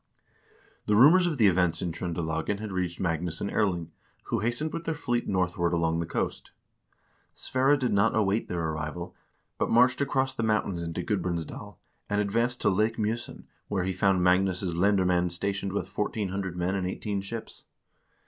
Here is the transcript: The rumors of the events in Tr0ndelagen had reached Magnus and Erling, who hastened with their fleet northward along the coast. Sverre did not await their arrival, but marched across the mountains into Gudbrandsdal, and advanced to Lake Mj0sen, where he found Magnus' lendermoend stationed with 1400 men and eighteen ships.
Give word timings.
The 0.87 0.95
rumors 0.95 1.27
of 1.27 1.37
the 1.37 1.45
events 1.45 1.79
in 1.79 1.91
Tr0ndelagen 1.91 2.57
had 2.57 2.71
reached 2.71 2.99
Magnus 2.99 3.39
and 3.39 3.51
Erling, 3.51 3.91
who 4.23 4.39
hastened 4.39 4.73
with 4.73 4.85
their 4.85 4.95
fleet 4.95 5.27
northward 5.27 5.73
along 5.73 5.99
the 5.99 6.07
coast. 6.07 6.49
Sverre 7.35 7.77
did 7.77 7.93
not 7.93 8.15
await 8.15 8.47
their 8.47 8.65
arrival, 8.69 9.13
but 9.59 9.69
marched 9.69 10.01
across 10.01 10.33
the 10.33 10.41
mountains 10.41 10.81
into 10.81 11.03
Gudbrandsdal, 11.03 11.75
and 12.09 12.19
advanced 12.19 12.61
to 12.61 12.69
Lake 12.71 12.97
Mj0sen, 12.97 13.43
where 13.67 13.83
he 13.83 13.93
found 13.93 14.23
Magnus' 14.23 14.63
lendermoend 14.63 15.33
stationed 15.33 15.71
with 15.71 15.95
1400 15.95 16.57
men 16.57 16.73
and 16.73 16.87
eighteen 16.87 17.21
ships. 17.21 17.65